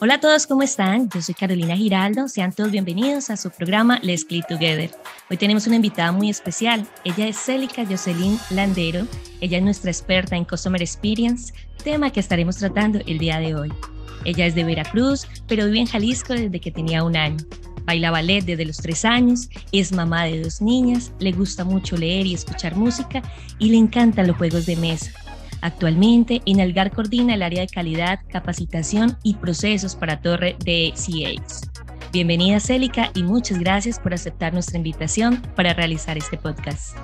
Hola 0.00 0.14
a 0.14 0.20
todos, 0.20 0.46
¿cómo 0.46 0.62
están? 0.62 1.10
Yo 1.10 1.20
soy 1.20 1.34
Carolina 1.34 1.76
Giraldo, 1.76 2.28
sean 2.28 2.52
todos 2.52 2.70
bienvenidos 2.70 3.30
a 3.30 3.36
su 3.36 3.50
programa 3.50 3.98
Let's 4.00 4.24
Click 4.24 4.46
Together. 4.46 4.92
Hoy 5.28 5.36
tenemos 5.36 5.66
una 5.66 5.74
invitada 5.74 6.12
muy 6.12 6.30
especial, 6.30 6.86
ella 7.02 7.26
es 7.26 7.36
Célica 7.36 7.84
Jocelyn 7.84 8.38
Landero, 8.50 9.08
ella 9.40 9.58
es 9.58 9.64
nuestra 9.64 9.90
experta 9.90 10.36
en 10.36 10.44
Customer 10.44 10.80
Experience, 10.80 11.52
tema 11.82 12.12
que 12.12 12.20
estaremos 12.20 12.58
tratando 12.58 13.00
el 13.08 13.18
día 13.18 13.40
de 13.40 13.56
hoy. 13.56 13.72
Ella 14.24 14.46
es 14.46 14.54
de 14.54 14.62
Veracruz, 14.62 15.26
pero 15.48 15.66
vive 15.66 15.80
en 15.80 15.86
Jalisco 15.86 16.32
desde 16.32 16.60
que 16.60 16.70
tenía 16.70 17.02
un 17.02 17.16
año. 17.16 17.44
Baila 17.84 18.12
ballet 18.12 18.44
desde 18.44 18.66
los 18.66 18.76
tres 18.76 19.04
años, 19.04 19.48
es 19.72 19.90
mamá 19.90 20.26
de 20.26 20.44
dos 20.44 20.62
niñas, 20.62 21.10
le 21.18 21.32
gusta 21.32 21.64
mucho 21.64 21.96
leer 21.96 22.24
y 22.24 22.34
escuchar 22.34 22.76
música 22.76 23.20
y 23.58 23.70
le 23.70 23.78
encantan 23.78 24.28
los 24.28 24.36
juegos 24.36 24.64
de 24.64 24.76
mesa. 24.76 25.10
Actualmente, 25.60 26.40
Inalgar 26.44 26.92
coordina 26.92 27.34
el 27.34 27.42
área 27.42 27.62
de 27.62 27.68
calidad, 27.68 28.20
capacitación 28.30 29.16
y 29.22 29.34
procesos 29.34 29.96
para 29.96 30.20
Torre 30.20 30.56
de 30.64 30.92
CAs. 30.94 31.62
Bienvenida, 32.12 32.60
Célica, 32.60 33.10
y 33.14 33.22
muchas 33.22 33.58
gracias 33.58 33.98
por 33.98 34.14
aceptar 34.14 34.52
nuestra 34.52 34.78
invitación 34.78 35.42
para 35.56 35.74
realizar 35.74 36.16
este 36.16 36.38
podcast. 36.38 36.96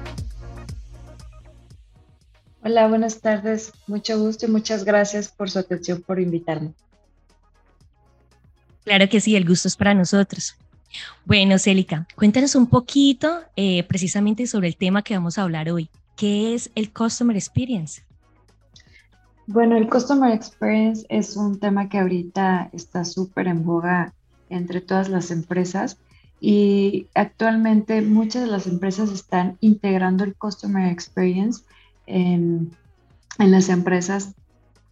Hola, 2.62 2.88
buenas 2.88 3.20
tardes. 3.20 3.72
Mucho 3.86 4.18
gusto 4.18 4.46
y 4.46 4.50
muchas 4.50 4.84
gracias 4.84 5.28
por 5.28 5.50
su 5.50 5.58
atención, 5.58 6.00
por 6.00 6.20
invitarme. 6.20 6.72
Claro 8.84 9.08
que 9.08 9.20
sí, 9.20 9.34
el 9.36 9.46
gusto 9.46 9.68
es 9.68 9.76
para 9.76 9.94
nosotros. 9.94 10.56
Bueno, 11.24 11.58
Célica, 11.58 12.06
cuéntanos 12.14 12.54
un 12.54 12.68
poquito 12.68 13.40
eh, 13.56 13.82
precisamente 13.82 14.46
sobre 14.46 14.68
el 14.68 14.76
tema 14.76 15.02
que 15.02 15.14
vamos 15.14 15.38
a 15.38 15.42
hablar 15.42 15.68
hoy. 15.70 15.90
¿Qué 16.16 16.54
es 16.54 16.70
el 16.74 16.92
Customer 16.92 17.36
Experience? 17.36 18.02
Bueno, 19.46 19.76
el 19.76 19.90
Customer 19.90 20.32
Experience 20.32 21.04
es 21.10 21.36
un 21.36 21.58
tema 21.60 21.90
que 21.90 21.98
ahorita 21.98 22.70
está 22.72 23.04
súper 23.04 23.46
en 23.46 23.64
boga 23.64 24.14
entre 24.48 24.80
todas 24.80 25.10
las 25.10 25.30
empresas 25.30 25.98
y 26.40 27.08
actualmente 27.14 28.00
muchas 28.00 28.44
de 28.44 28.50
las 28.50 28.66
empresas 28.66 29.10
están 29.10 29.58
integrando 29.60 30.24
el 30.24 30.34
Customer 30.34 30.90
Experience 30.90 31.62
en, 32.06 32.70
en 33.38 33.50
las 33.50 33.68
empresas 33.68 34.34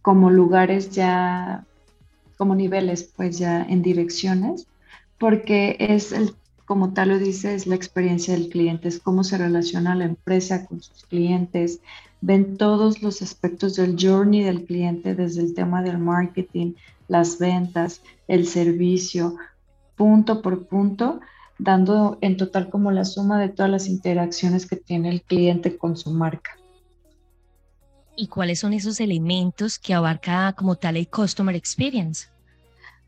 como 0.03 0.29
lugares 0.29 0.91
ya, 0.91 1.65
como 2.37 2.53
niveles, 2.53 3.11
pues 3.15 3.39
ya 3.39 3.63
en 3.63 3.81
direcciones, 3.81 4.67
porque 5.17 5.77
es 5.79 6.11
el 6.11 6.35
como 6.65 6.93
tal 6.93 7.09
lo 7.09 7.19
dice, 7.19 7.55
es 7.55 7.67
la 7.67 7.75
experiencia 7.75 8.33
del 8.33 8.49
cliente, 8.49 8.87
es 8.87 8.99
cómo 8.99 9.23
se 9.23 9.37
relaciona 9.37 9.95
la 9.95 10.05
empresa 10.05 10.65
con 10.65 10.81
sus 10.81 11.03
clientes, 11.05 11.81
ven 12.25 12.55
todos 12.55 13.01
los 13.01 13.21
aspectos 13.21 13.75
del 13.75 13.97
journey 13.99 14.43
del 14.43 14.63
cliente, 14.63 15.13
desde 15.13 15.41
el 15.41 15.53
tema 15.53 15.83
del 15.83 15.97
marketing, 15.97 16.73
las 17.09 17.37
ventas, 17.37 18.01
el 18.29 18.47
servicio, 18.47 19.35
punto 19.97 20.41
por 20.41 20.65
punto, 20.67 21.19
dando 21.59 22.17
en 22.21 22.37
total 22.37 22.69
como 22.69 22.91
la 22.91 23.03
suma 23.03 23.41
de 23.41 23.49
todas 23.49 23.69
las 23.69 23.89
interacciones 23.89 24.65
que 24.65 24.77
tiene 24.77 25.09
el 25.09 25.21
cliente 25.21 25.77
con 25.77 25.97
su 25.97 26.11
marca. 26.11 26.51
¿Y 28.15 28.27
cuáles 28.27 28.59
son 28.59 28.71
esos 28.71 29.01
elementos 29.01 29.77
que 29.77 29.93
abarca 29.93 30.53
como 30.53 30.75
tal 30.77 30.95
el 30.95 31.09
Customer 31.09 31.55
Experience? 31.55 32.27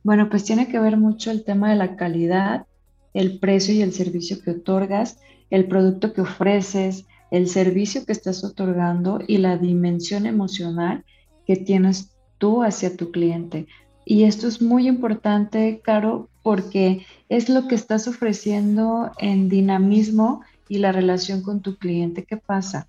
Bueno, 0.04 0.30
pues 0.30 0.44
tiene 0.44 0.68
que 0.68 0.80
ver 0.80 0.98
mucho 0.98 1.32
el 1.32 1.46
tema 1.46 1.70
de 1.70 1.78
la 1.78 1.96
calidad, 1.96 2.66
el 3.14 3.40
precio 3.40 3.74
y 3.74 3.82
el 3.82 3.94
servicio 3.94 4.42
que 4.44 4.52
otorgas, 4.52 5.20
el 5.50 5.68
producto 5.68 6.12
que 6.12 6.20
ofreces, 6.20 7.06
el 7.32 7.48
servicio 7.48 8.06
que 8.06 8.12
estás 8.12 8.44
otorgando 8.44 9.20
y 9.28 9.38
la 9.38 9.58
dimensión 9.58 10.26
emocional 10.26 11.04
que 11.46 11.56
tienes 11.56 12.12
tú 12.38 12.64
hacia 12.64 12.96
tu 12.96 13.12
cliente. 13.12 13.68
Y 14.06 14.24
esto 14.24 14.48
es 14.48 14.62
muy 14.62 14.88
importante, 14.88 15.82
Caro, 15.84 16.30
porque 16.44 17.06
es 17.28 17.50
lo 17.50 17.68
que 17.68 17.76
estás 17.76 18.08
ofreciendo 18.08 19.12
en 19.18 19.50
dinamismo 19.50 20.42
y 20.70 20.78
la 20.78 20.92
relación 20.92 21.42
con 21.42 21.62
tu 21.62 21.78
cliente. 21.78 22.24
¿Qué 22.24 22.38
pasa? 22.38 22.88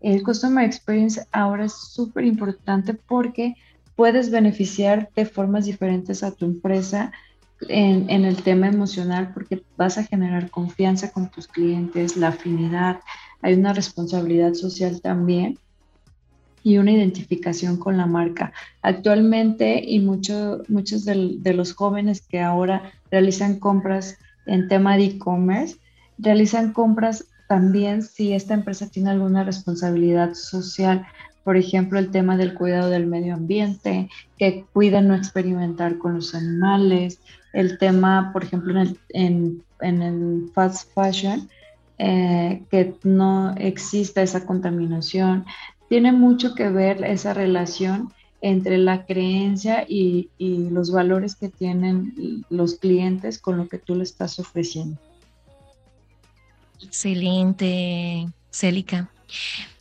El 0.00 0.22
Customer 0.22 0.64
Experience 0.64 1.26
ahora 1.32 1.66
es 1.66 1.74
súper 1.74 2.24
importante 2.24 2.94
porque 2.94 3.54
puedes 3.94 4.30
beneficiar 4.30 5.10
de 5.14 5.26
formas 5.26 5.66
diferentes 5.66 6.22
a 6.22 6.32
tu 6.32 6.46
empresa 6.46 7.12
en, 7.68 8.10
en, 8.10 8.24
el 8.24 8.42
tema 8.42 8.66
emocional 8.66 9.32
porque 9.32 9.62
vas 9.76 9.96
a 9.96 10.04
generar 10.04 10.50
confianza 10.50 11.12
con 11.12 11.30
tus 11.30 11.46
clientes, 11.46 12.16
la 12.16 12.28
afinidad, 12.28 13.00
hay 13.44 13.54
una 13.54 13.74
responsabilidad 13.74 14.54
social 14.54 15.02
también 15.02 15.58
y 16.62 16.78
una 16.78 16.92
identificación 16.92 17.76
con 17.76 17.98
la 17.98 18.06
marca. 18.06 18.54
Actualmente 18.80 19.84
y 19.86 20.00
mucho, 20.00 20.62
muchos 20.68 21.04
de, 21.04 21.36
de 21.38 21.52
los 21.52 21.74
jóvenes 21.74 22.22
que 22.22 22.40
ahora 22.40 22.90
realizan 23.10 23.58
compras 23.58 24.16
en 24.46 24.66
tema 24.68 24.96
de 24.96 25.04
e-commerce, 25.04 25.76
realizan 26.16 26.72
compras 26.72 27.26
también 27.46 28.02
si 28.02 28.32
esta 28.32 28.54
empresa 28.54 28.88
tiene 28.88 29.10
alguna 29.10 29.44
responsabilidad 29.44 30.32
social 30.32 31.06
por 31.44 31.58
ejemplo, 31.58 31.98
el 31.98 32.10
tema 32.10 32.38
del 32.38 32.54
cuidado 32.54 32.88
del 32.88 33.06
medio 33.06 33.34
ambiente, 33.34 34.08
que 34.38 34.64
cuiden 34.72 35.08
no 35.08 35.14
experimentar 35.14 35.98
con 35.98 36.14
los 36.14 36.34
animales, 36.34 37.20
el 37.52 37.76
tema, 37.76 38.30
por 38.32 38.44
ejemplo, 38.44 38.72
en 38.72 38.78
el, 38.78 38.98
en, 39.10 39.62
en 39.82 40.02
el 40.02 40.50
fast 40.54 40.90
fashion, 40.94 41.48
eh, 41.98 42.62
que 42.70 42.94
no 43.04 43.54
exista 43.56 44.22
esa 44.22 44.46
contaminación. 44.46 45.44
Tiene 45.88 46.12
mucho 46.12 46.54
que 46.54 46.68
ver 46.68 47.04
esa 47.04 47.34
relación 47.34 48.12
entre 48.40 48.78
la 48.78 49.06
creencia 49.06 49.86
y, 49.88 50.28
y 50.38 50.68
los 50.70 50.90
valores 50.90 51.34
que 51.34 51.48
tienen 51.48 52.44
los 52.50 52.74
clientes 52.74 53.38
con 53.38 53.56
lo 53.56 53.68
que 53.68 53.78
tú 53.78 53.94
le 53.94 54.02
estás 54.02 54.38
ofreciendo. 54.38 54.98
Excelente, 56.82 58.28
Célica. 58.50 59.08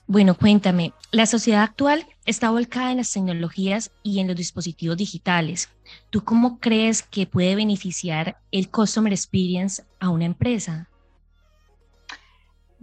Bueno, 0.07 0.35
cuéntame, 0.35 0.93
la 1.11 1.25
sociedad 1.25 1.63
actual 1.63 2.05
está 2.25 2.51
volcada 2.51 2.91
en 2.91 2.97
las 2.97 3.11
tecnologías 3.11 3.91
y 4.03 4.19
en 4.19 4.27
los 4.27 4.35
dispositivos 4.35 4.97
digitales. 4.97 5.69
¿Tú 6.09 6.23
cómo 6.23 6.59
crees 6.59 7.03
que 7.03 7.25
puede 7.25 7.55
beneficiar 7.55 8.37
el 8.51 8.69
Customer 8.69 9.11
Experience 9.11 9.83
a 9.99 10.09
una 10.09 10.25
empresa? 10.25 10.89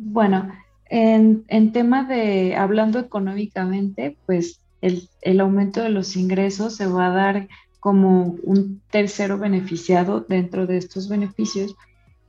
Bueno, 0.03 0.51
en, 0.87 1.45
en 1.49 1.73
tema 1.73 2.05
de, 2.05 2.57
hablando 2.57 2.99
económicamente, 2.99 4.17
pues 4.27 4.61
el, 4.81 5.09
el 5.21 5.41
aumento 5.41 5.83
de 5.83 5.91
los 5.91 6.17
ingresos 6.17 6.77
se 6.77 6.87
va 6.87 7.07
a 7.07 7.15
dar 7.15 7.49
como 7.81 8.37
un 8.43 8.81
tercero 8.91 9.39
beneficiado 9.39 10.21
dentro 10.29 10.67
de 10.67 10.79
estos 10.79 11.09
beneficios, 11.09 11.77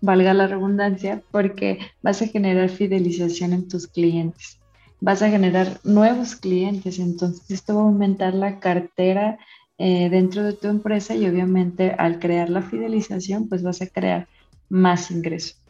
valga 0.02 0.34
la 0.34 0.48
redundancia, 0.48 1.22
porque 1.32 1.80
vas 2.02 2.22
a 2.22 2.28
generar 2.28 2.70
fidelización 2.70 3.54
en 3.54 3.68
tus 3.68 3.88
clientes 3.88 4.62
vas 5.02 5.24
a 5.24 5.30
generar 5.30 5.80
nuevos 5.84 6.36
clientes, 6.36 7.00
entonces 7.00 7.50
esto 7.50 7.76
va 7.76 7.82
a 7.82 7.86
aumentar 7.86 8.34
la 8.36 8.60
cartera 8.60 9.40
eh, 9.78 10.10
dentro 10.10 10.44
de 10.44 10.54
tu 10.54 10.68
empresa 10.68 11.16
y 11.16 11.28
obviamente 11.28 11.92
al 11.92 12.20
crear 12.20 12.50
la 12.50 12.62
fidelización, 12.62 13.50
pues 13.50 13.64
vas 13.64 13.82
a 13.82 13.88
crear 13.88 14.28
más 14.70 15.10
ingresos. 15.10 15.61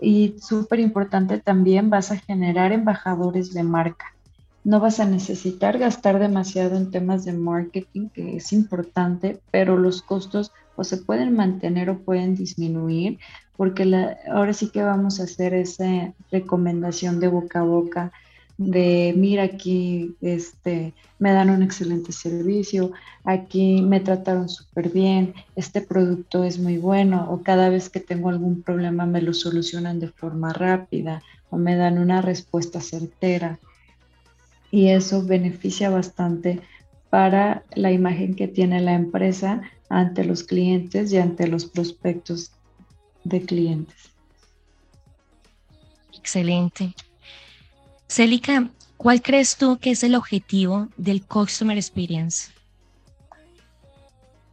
Y 0.00 0.36
súper 0.40 0.80
importante 0.80 1.38
también, 1.38 1.90
vas 1.90 2.10
a 2.10 2.16
generar 2.16 2.72
embajadores 2.72 3.54
de 3.54 3.62
marca. 3.62 4.14
No 4.64 4.80
vas 4.80 4.98
a 4.98 5.04
necesitar 5.04 5.78
gastar 5.78 6.18
demasiado 6.18 6.76
en 6.76 6.90
temas 6.90 7.24
de 7.24 7.32
marketing, 7.32 8.08
que 8.08 8.36
es 8.36 8.52
importante, 8.52 9.40
pero 9.50 9.76
los 9.76 10.02
costos 10.02 10.52
o 10.76 10.84
se 10.84 10.96
pueden 10.96 11.36
mantener 11.36 11.90
o 11.90 11.98
pueden 11.98 12.34
disminuir, 12.34 13.18
porque 13.56 13.84
la, 13.84 14.16
ahora 14.32 14.52
sí 14.52 14.70
que 14.70 14.82
vamos 14.82 15.20
a 15.20 15.24
hacer 15.24 15.54
esa 15.54 16.12
recomendación 16.30 17.20
de 17.20 17.28
boca 17.28 17.60
a 17.60 17.64
boca, 17.64 18.12
de 18.56 19.12
mira 19.16 19.44
aquí 19.44 20.14
este 20.20 20.94
me 21.18 21.32
dan 21.32 21.50
un 21.50 21.62
excelente 21.62 22.12
servicio, 22.12 22.92
aquí 23.24 23.82
me 23.82 24.00
trataron 24.00 24.48
súper 24.48 24.90
bien, 24.90 25.34
este 25.56 25.80
producto 25.80 26.44
es 26.44 26.58
muy 26.58 26.78
bueno 26.78 27.26
o 27.30 27.42
cada 27.42 27.68
vez 27.68 27.88
que 27.88 28.00
tengo 28.00 28.28
algún 28.28 28.62
problema 28.62 29.06
me 29.06 29.22
lo 29.22 29.32
solucionan 29.32 30.00
de 30.00 30.08
forma 30.08 30.52
rápida 30.52 31.22
o 31.50 31.56
me 31.56 31.76
dan 31.76 31.98
una 31.98 32.20
respuesta 32.20 32.80
certera. 32.80 33.58
Y 34.70 34.88
eso 34.88 35.24
beneficia 35.24 35.88
bastante 35.88 36.60
para 37.10 37.62
la 37.74 37.92
imagen 37.92 38.34
que 38.34 38.48
tiene 38.48 38.80
la 38.80 38.94
empresa 38.94 39.62
ante 39.88 40.24
los 40.24 40.42
clientes 40.42 41.12
y 41.12 41.18
ante 41.18 41.46
los 41.46 41.66
prospectos 41.66 42.50
de 43.22 43.40
clientes. 43.42 44.10
Excelente. 46.18 46.94
Célica, 48.08 48.70
¿cuál 48.96 49.22
crees 49.22 49.56
tú 49.56 49.78
que 49.78 49.90
es 49.92 50.04
el 50.04 50.14
objetivo 50.14 50.88
del 50.96 51.24
Customer 51.26 51.76
Experience? 51.76 52.52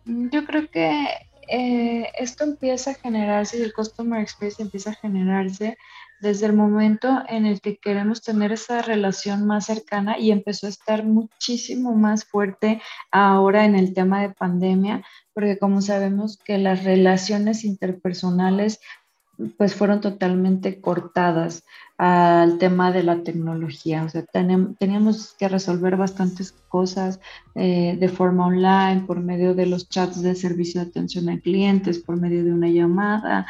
Mm, 0.06 0.30
yo 0.30 0.46
creo 0.46 0.70
que 0.70 1.08
eh, 1.48 2.10
esto 2.18 2.44
empieza 2.44 2.92
a 2.92 2.96
generarse 2.96 3.62
el 3.62 3.74
Customer 3.74 4.22
Experience 4.22 4.62
empieza 4.62 4.92
a 4.92 4.96
generarse 4.96 5.78
desde 6.22 6.46
el 6.46 6.54
momento 6.54 7.24
en 7.28 7.46
el 7.46 7.62
que 7.62 7.78
queremos 7.78 8.22
tener 8.22 8.52
esa 8.52 8.82
relación 8.84 9.46
más 9.48 9.66
cercana 9.66 10.20
y 10.20 10.32
empezó 10.32 10.68
a 10.68 10.70
estar 10.70 11.04
muchísimo 11.04 11.96
más 11.96 12.26
fuerte 12.26 12.80
ahora 13.12 13.66
en 13.66 13.76
el 13.76 13.94
tema 13.94 14.22
de 14.22 14.30
pandemia, 14.30 15.04
porque 15.34 15.58
como 15.58 15.82
sabemos 15.82 16.38
que 16.38 16.60
las 16.60 16.84
relaciones 16.84 17.66
interpersonales 17.66 18.80
pues 19.58 19.76
fueron 19.76 20.02
totalmente 20.02 20.82
cortadas 20.82 21.64
al 21.98 22.58
tema 22.58 22.92
de 22.92 23.04
la 23.04 23.24
tecnología. 23.24 24.04
O 24.04 24.10
sea, 24.10 24.24
teníamos 24.24 25.36
que 25.38 25.48
resolver 25.48 25.98
bastantes 25.98 26.54
cosas 26.70 27.20
eh, 27.56 27.98
de 28.00 28.10
forma 28.10 28.48
online, 28.48 29.04
por 29.06 29.20
medio 29.20 29.54
de 29.54 29.66
los 29.66 29.90
chats 29.90 30.22
de 30.22 30.36
servicio 30.36 30.82
de 30.82 30.90
atención 30.90 31.30
a 31.30 31.40
clientes, 31.40 32.00
por 32.00 32.18
medio 32.18 32.44
de 32.44 32.54
una 32.54 32.70
llamada, 32.70 33.46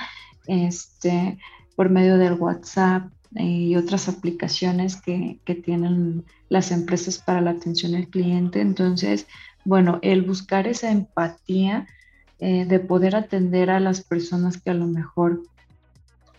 este, 0.48 1.38
por 1.76 1.90
medio 1.90 2.18
del 2.18 2.34
WhatsApp 2.34 3.10
eh, 3.36 3.44
y 3.44 3.76
otras 3.76 4.10
aplicaciones 4.10 5.02
que, 5.02 5.40
que 5.46 5.56
tienen 5.56 6.26
las 6.50 6.72
empresas 6.72 7.20
para 7.20 7.42
la 7.42 7.52
atención 7.52 7.96
al 7.96 8.08
cliente. 8.08 8.60
Entonces, 8.60 9.28
bueno, 9.64 10.00
el 10.02 10.24
buscar 10.24 10.68
esa 10.68 10.92
empatía 10.92 11.88
eh, 12.44 12.66
de 12.66 12.80
poder 12.80 13.16
atender 13.16 13.70
a 13.70 13.80
las 13.80 14.02
personas 14.02 14.60
que 14.60 14.72
a 14.72 14.74
lo 14.74 14.88
mejor 14.88 15.44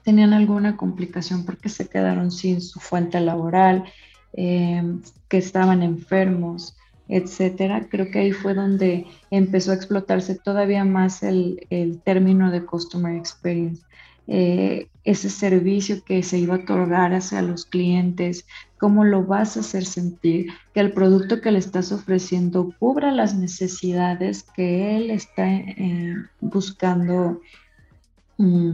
tenían 0.04 0.32
alguna 0.32 0.76
complicación 0.76 1.44
porque 1.44 1.68
se 1.68 1.88
quedaron 1.88 2.30
sin 2.30 2.60
su 2.60 2.80
fuente 2.80 3.20
laboral, 3.20 3.84
em, 4.32 5.02
que 5.28 5.38
estaban 5.38 5.82
enfermos, 5.82 6.76
etcétera. 7.08 7.88
Creo 7.90 8.10
que 8.10 8.20
ahí 8.20 8.32
fue 8.32 8.54
donde 8.54 9.06
empezó 9.30 9.72
a 9.72 9.74
explotarse 9.74 10.34
todavía 10.34 10.84
más 10.84 11.22
el, 11.22 11.60
término 12.04 12.50
de 12.50 12.64
customer 12.64 13.16
experience. 13.16 13.82
Eh, 14.28 14.88
ese 15.04 15.28
servicio 15.30 16.04
que 16.04 16.22
se 16.22 16.38
iba 16.38 16.54
a 16.54 16.58
otorgar 16.58 17.12
hacia 17.12 17.42
los 17.42 17.66
clientes, 17.66 18.46
cómo 18.78 19.04
lo 19.04 19.24
vas 19.24 19.56
a 19.56 19.60
hacer 19.60 19.84
sentir, 19.84 20.52
que 20.72 20.80
el 20.80 20.92
producto 20.92 21.40
que 21.40 21.50
le 21.50 21.58
estás 21.58 21.90
ofreciendo 21.92 22.72
cubra 22.78 23.10
las 23.10 23.34
necesidades 23.34 24.44
que 24.44 24.96
él 24.96 25.10
está 25.10 25.48
eh, 25.50 26.14
buscando 26.40 27.40
mm, 28.38 28.72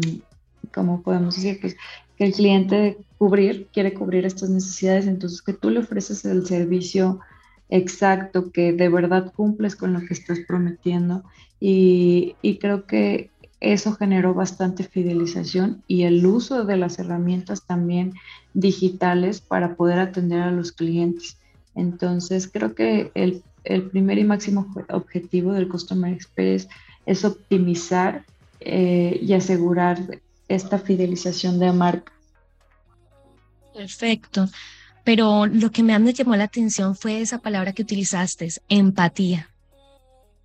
como 0.72 1.02
podemos 1.02 1.36
decir, 1.36 1.58
pues, 1.60 1.76
que 2.16 2.24
el 2.24 2.32
cliente 2.32 2.98
cubrir, 3.16 3.68
quiere 3.72 3.94
cubrir 3.94 4.26
estas 4.26 4.50
necesidades, 4.50 5.06
entonces 5.06 5.42
que 5.42 5.52
tú 5.52 5.70
le 5.70 5.80
ofreces 5.80 6.24
el 6.24 6.46
servicio 6.46 7.20
exacto, 7.68 8.50
que 8.50 8.72
de 8.72 8.88
verdad 8.88 9.32
cumples 9.34 9.76
con 9.76 9.92
lo 9.92 10.00
que 10.00 10.14
estás 10.14 10.40
prometiendo 10.46 11.22
y, 11.60 12.36
creo 12.60 12.86
que 12.86 13.30
eso 13.60 13.92
generó 13.94 14.34
bastante 14.34 14.84
fidelización 14.84 15.82
y 15.88 16.04
el 16.04 16.24
uso 16.24 16.64
de 16.64 16.76
las 16.76 16.98
herramientas 17.00 17.66
también 17.66 18.14
digitales 18.54 19.40
para 19.40 19.74
poder 19.74 19.98
atender 19.98 20.42
a 20.42 20.52
los 20.52 20.70
clientes. 20.70 21.38
Entonces, 21.74 22.48
creo 22.52 22.74
que 22.76 23.10
el, 23.14 23.42
el 23.64 23.82
primer 23.90 24.18
y 24.18 24.24
máximo 24.24 24.72
objetivo 24.90 25.52
del 25.52 25.68
Customer 25.68 26.12
Experience 26.12 26.68
es 27.06 27.24
optimizar 27.24 28.24
eh, 28.60 29.18
y 29.20 29.32
asegurar 29.32 30.20
esta 30.48 30.78
fidelización 30.78 31.58
de 31.58 31.72
marca. 31.72 32.12
Perfecto. 33.74 34.48
Pero 35.04 35.46
lo 35.46 35.70
que 35.70 35.82
me 35.82 35.96
llamó 36.12 36.36
la 36.36 36.44
atención 36.44 36.94
fue 36.94 37.20
esa 37.20 37.38
palabra 37.38 37.72
que 37.72 37.82
utilizaste, 37.82 38.48
empatía. 38.68 39.50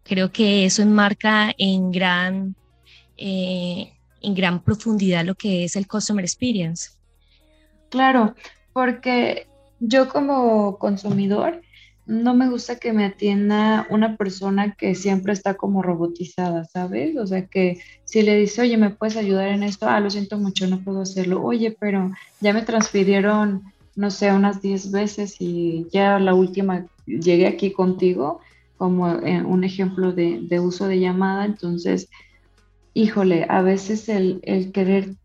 Creo 0.04 0.32
que 0.32 0.66
eso 0.66 0.82
enmarca 0.82 1.54
en 1.58 1.92
gran, 1.92 2.56
eh, 3.18 3.94
en 4.22 4.34
gran 4.34 4.62
profundidad 4.62 5.26
lo 5.26 5.36
que 5.36 5.64
es 5.66 5.76
el 5.76 5.88
Customer 5.88 6.24
Experience. 6.24 6.92
Claro, 7.90 8.36
porque 8.74 9.48
yo 9.80 10.10
como 10.10 10.78
consumidor 10.78 11.62
no 12.06 12.34
me 12.34 12.50
gusta 12.50 12.78
que 12.78 12.92
me 12.92 13.06
atienda 13.06 13.88
una 13.90 14.18
persona 14.18 14.76
que 14.76 14.94
siempre 14.94 15.32
está 15.34 15.54
como 15.54 15.82
robotizada, 15.82 16.66
¿sabes? 16.66 17.16
O 17.18 17.26
sea, 17.26 17.48
que 17.48 17.80
si 18.04 18.22
le 18.22 18.38
dice, 18.38 18.62
oye, 18.62 18.78
¿me 18.78 18.90
puedes 18.90 19.16
ayudar 19.16 19.50
en 19.50 19.64
esto? 19.64 19.88
Ah, 19.88 20.00
lo 20.00 20.10
siento 20.10 20.38
mucho, 20.38 20.68
no 20.68 20.84
puedo 20.84 21.02
hacerlo. 21.02 21.42
Oye, 21.42 21.76
pero 21.80 22.12
ya 22.42 22.54
me 22.54 22.64
transfirieron, 22.64 23.64
no 23.96 24.12
sé, 24.12 24.34
unas 24.34 24.62
10 24.62 24.92
veces 24.92 25.38
y 25.40 25.88
ya 25.92 26.20
la 26.20 26.34
última 26.34 26.88
llegué 27.06 27.48
aquí 27.48 27.72
contigo, 27.72 28.42
como 28.78 29.06
un 29.06 29.64
ejemplo 29.64 30.12
de, 30.12 30.40
de, 30.42 30.60
uso 30.60 30.88
de 30.88 31.00
llamada. 31.00 31.46
Entonces, 31.46 32.10
híjole, 32.94 33.46
a 33.48 33.62
veces 33.62 34.10
el, 34.10 34.42
el 34.44 34.74
querer 34.74 35.16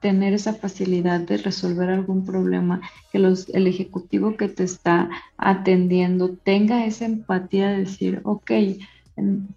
tener 0.00 0.32
esa 0.32 0.54
facilidad 0.54 1.20
de 1.20 1.38
resolver 1.38 1.90
algún 1.90 2.24
problema, 2.24 2.80
que 3.10 3.18
los, 3.18 3.48
el 3.48 3.66
ejecutivo 3.66 4.36
que 4.36 4.48
te 4.48 4.62
está 4.62 5.10
atendiendo 5.36 6.36
tenga 6.44 6.84
esa 6.84 7.06
empatía 7.06 7.70
de 7.70 7.78
decir, 7.78 8.20
ok, 8.22 8.52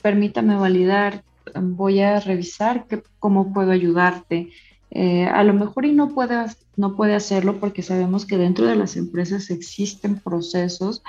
permítame 0.02 0.56
validar, 0.56 1.24
voy 1.62 2.00
a 2.00 2.20
revisar 2.20 2.88
que, 2.88 3.04
cómo 3.20 3.54
puedo 3.54 3.70
ayudarte. 3.70 4.50
Eh, 4.90 5.26
a 5.26 5.44
lo 5.44 5.54
mejor 5.54 5.86
y 5.86 5.92
no 5.92 6.10
puede, 6.10 6.44
no 6.76 6.96
puede 6.96 7.14
hacerlo 7.14 7.60
porque 7.60 7.84
sabemos 7.84 8.26
que 8.26 8.38
dentro 8.38 8.66
de 8.66 8.76
las 8.76 8.96
empresas 8.96 9.52
existen 9.52 10.20
procesos, 10.20 11.04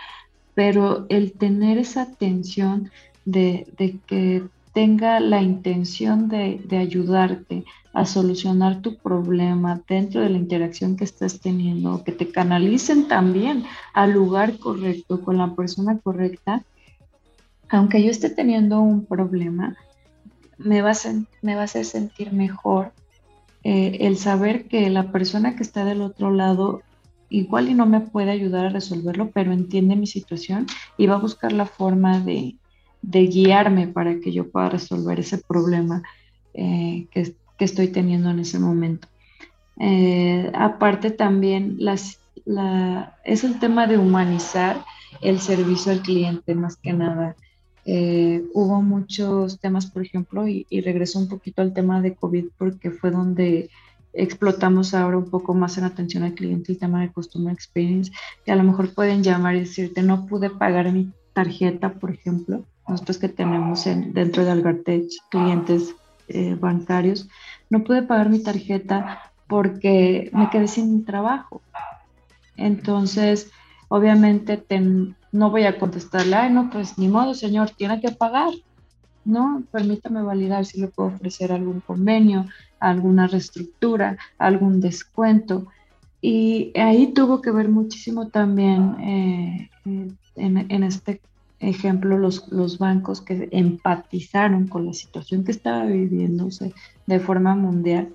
pero 0.55 1.07
el 1.09 1.33
tener 1.33 1.79
esa 1.79 2.03
atención 2.03 2.91
de, 3.25 3.67
de 3.79 3.99
que 4.07 4.43
tenga 4.75 5.21
la 5.21 5.41
intención 5.41 6.29
de, 6.29 6.61
de, 6.67 6.79
ayudarte 6.79 7.65
a 7.95 8.05
solucionar 8.05 8.83
tu 8.83 8.97
problema 8.97 9.81
dentro 9.89 10.21
de 10.21 10.29
la 10.29 10.37
interacción 10.37 10.97
que 10.97 11.05
estás 11.05 11.41
teniendo, 11.41 12.03
que 12.03 12.13
te 12.13 12.29
canalicen 12.29 13.07
también 13.07 13.65
al 13.95 14.13
lugar 14.13 14.59
correcto, 14.59 15.23
con 15.23 15.39
la 15.39 15.55
persona 15.55 15.99
correcta, 15.99 16.65
aunque 17.69 18.03
yo 18.03 18.11
esté 18.11 18.31
teniendo 18.31 18.81
un 18.81 19.07
problema, 19.07 19.77
me 20.59 20.83
va 20.83 20.91
a, 20.91 20.97
me 21.43 21.55
va 21.55 21.63
a 21.63 21.65
hacer 21.65 21.85
sentir 21.85 22.33
mejor 22.33 22.93
eh, 23.63 23.99
el 24.01 24.19
saber 24.19 24.67
que 24.67 24.91
la 24.91 25.11
persona 25.11 25.57
que 25.57 25.63
está 25.63 25.85
del 25.85 26.03
otro 26.03 26.31
lado 26.31 26.83
igual 27.31 27.69
y 27.69 27.75
no 27.75 27.87
me 27.87 28.01
puede 28.01 28.31
ayudar 28.31 28.67
a 28.67 28.71
resolverlo, 28.71 29.31
pero 29.31 29.53
entiende 29.53 29.97
mi 29.97 30.07
situación 30.07 30.67
y 30.99 31.07
va 31.07 31.15
a 31.15 31.21
buscar 31.21 31.53
la 31.53 31.67
forma 31.67 32.21
de, 32.21 32.57
de 33.07 33.27
guiarme 33.27 33.89
para 33.89 34.19
que 34.21 34.33
yo 34.33 34.51
pueda 34.51 34.71
resolver 34.71 35.21
ese 35.21 35.39
problema 35.39 36.03
eh, 36.55 37.07
que, 37.11 37.35
estoy 37.59 37.89
teniendo 37.89 38.31
en 38.31 38.41
ese 38.41 38.59
momento. 38.59 39.09
Eh, 39.81 40.51
aparte 40.55 41.11
también 41.11 41.79
es 41.81 43.45
el 43.45 43.59
tema 43.59 43.87
de 43.87 43.97
humanizar 43.97 44.85
el 45.23 45.41
servicio 45.41 45.93
al 45.93 46.03
cliente 46.03 46.55
más 46.55 46.77
que 46.77 46.93
nada. 46.93 47.37
Eh, 47.87 48.45
hubo 48.53 48.83
muchos 48.83 49.61
temas, 49.61 49.87
por 49.87 50.03
ejemplo, 50.03 50.47
y, 50.47 50.67
y 50.69 50.83
regreso 50.83 51.19
un 51.19 51.29
poquito 51.29 51.63
al 51.63 51.73
tema 51.73 52.03
de 52.03 52.15
COVID 52.15 52.47
porque 52.59 52.91
fue 52.91 53.11
donde 53.11 53.71
explotamos 54.13 54.93
ahora 54.93 55.17
un 55.17 55.31
poco 55.31 55.55
más 55.55 55.79
en 55.79 55.85
atención 55.85 56.23
al 56.23 56.35
cliente 56.35 56.73
el 56.73 56.79
tema 56.79 57.01
de 57.01 57.13
Customer 57.13 57.53
Experience, 57.53 58.13
que 58.45 58.53
a 58.53 58.57
lo 58.57 58.63
mejor 58.63 58.93
pueden 58.95 59.23
llamar 59.23 59.57
y 59.57 59.61
decirte, 59.61 60.03
no 60.03 60.27
pude 60.27 60.51
pagar 60.51 60.93
mi 60.93 61.11
tarjeta, 61.33 61.95
por 61.95 62.11
ejemplo, 62.11 62.65
nosotros 62.89 63.19
que 63.19 63.29
tenemos 63.29 63.85
dentro 63.85 64.45
de 64.45 64.51
Algartech 64.51 65.11
clientes 65.31 65.95
eh, 66.29 66.57
bancarios, 66.59 67.29
no 67.71 67.85
pude 67.85 68.03
pagar 68.03 68.31
mi 68.31 68.43
tarjeta 68.43 69.33
porque 69.47 70.31
me 70.33 70.51
quedé 70.51 70.69
sin 70.69 71.05
trabajo. 71.05 71.61
Entonces, 72.57 73.51
obviamente 73.89 74.63
no 75.33 75.51
voy 75.51 75.65
a 75.65 75.79
contestarle, 75.79 76.37
ay, 76.37 76.53
no, 76.53 76.71
pues 76.71 76.99
ni 76.99 77.09
modo, 77.09 77.35
señor, 77.35 77.71
tiene 77.71 78.01
que 78.01 78.13
pagar. 78.13 78.53
No, 79.25 79.63
permítame 79.71 80.23
validar 80.23 80.67
si 80.67 80.81
le 80.81 80.89
puedo 80.89 81.09
ofrecer 81.09 81.51
algún 81.51 81.81
convenio, 81.81 82.47
alguna 82.79 83.27
reestructura, 83.27 84.19
algún 84.39 84.81
descuento. 84.81 85.67
Y 86.21 86.73
ahí 86.79 87.13
tuvo 87.13 87.41
que 87.41 87.51
ver 87.51 87.69
muchísimo 87.69 88.29
también 88.29 88.97
eh, 89.01 89.71
en, 89.85 90.67
en, 90.71 90.83
este 90.83 91.21
ejemplo, 91.65 92.19
los, 92.19 92.51
los 92.53 92.79
bancos 92.79 93.21
que 93.21 93.49
empatizaron 93.53 94.67
con 94.69 94.87
la 94.87 94.93
situación 94.93 95.45
que 95.45 95.53
estaba 95.53 95.85
viviéndose 95.85 96.73
de 97.07 97.21
forma 97.21 97.55
mundial 97.55 98.09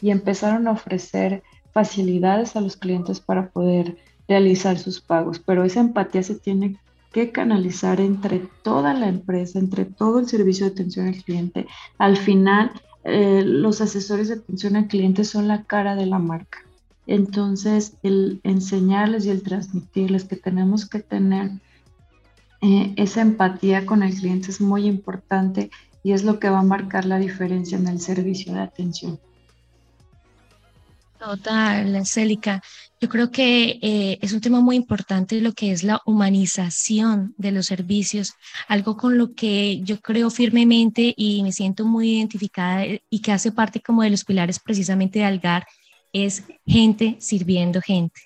y 0.00 0.10
empezaron 0.10 0.66
a 0.68 0.72
ofrecer 0.72 1.42
facilidades 1.72 2.56
a 2.56 2.60
los 2.60 2.76
clientes 2.76 3.20
para 3.20 3.50
poder 3.50 3.96
realizar 4.28 4.78
sus 4.78 5.00
pagos. 5.00 5.38
Pero 5.38 5.64
esa 5.64 5.80
empatía 5.80 6.22
se 6.22 6.36
tiene 6.36 6.78
que 7.12 7.32
canalizar 7.32 8.00
entre 8.00 8.48
toda 8.62 8.94
la 8.94 9.08
empresa, 9.08 9.58
entre 9.58 9.84
todo 9.84 10.20
el 10.20 10.28
servicio 10.28 10.66
de 10.66 10.72
atención 10.72 11.08
al 11.08 11.22
cliente. 11.22 11.66
Al 11.98 12.16
final, 12.16 12.70
eh, 13.04 13.42
los 13.44 13.80
asesores 13.80 14.28
de 14.28 14.34
atención 14.34 14.76
al 14.76 14.86
cliente 14.86 15.24
son 15.24 15.48
la 15.48 15.64
cara 15.64 15.96
de 15.96 16.06
la 16.06 16.18
marca. 16.18 16.58
Entonces, 17.06 17.94
el 18.02 18.40
enseñarles 18.44 19.26
y 19.26 19.30
el 19.30 19.42
transmitirles 19.42 20.24
que 20.24 20.36
tenemos 20.36 20.88
que 20.88 21.00
tener 21.00 21.50
eh, 22.62 22.92
esa 22.96 23.22
empatía 23.22 23.86
con 23.86 24.02
el 24.02 24.14
cliente 24.14 24.50
es 24.50 24.60
muy 24.60 24.86
importante 24.86 25.70
y 26.02 26.12
es 26.12 26.24
lo 26.24 26.38
que 26.38 26.50
va 26.50 26.60
a 26.60 26.64
marcar 26.64 27.04
la 27.04 27.18
diferencia 27.18 27.78
en 27.78 27.88
el 27.88 28.00
servicio 28.00 28.52
de 28.52 28.60
atención. 28.60 29.18
Total, 31.20 32.06
Célica. 32.06 32.62
Yo 32.98 33.10
creo 33.10 33.30
que 33.30 33.78
eh, 33.82 34.18
es 34.22 34.32
un 34.32 34.40
tema 34.40 34.60
muy 34.60 34.76
importante 34.76 35.38
lo 35.42 35.52
que 35.52 35.70
es 35.70 35.84
la 35.84 36.00
humanización 36.06 37.34
de 37.36 37.52
los 37.52 37.66
servicios, 37.66 38.32
algo 38.68 38.96
con 38.96 39.18
lo 39.18 39.34
que 39.34 39.80
yo 39.82 40.00
creo 40.00 40.30
firmemente 40.30 41.12
y 41.14 41.42
me 41.42 41.52
siento 41.52 41.84
muy 41.84 42.16
identificada 42.16 42.86
eh, 42.86 43.02
y 43.10 43.20
que 43.20 43.32
hace 43.32 43.52
parte 43.52 43.82
como 43.82 44.02
de 44.02 44.08
los 44.08 44.24
pilares 44.24 44.58
precisamente 44.58 45.18
de 45.18 45.26
Algar, 45.26 45.66
es 46.12 46.42
gente 46.66 47.16
sirviendo 47.20 47.82
gente, 47.82 48.22